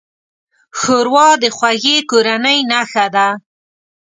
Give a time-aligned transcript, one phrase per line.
[0.79, 3.27] ښوروا د خوږې کورنۍ نښه ده.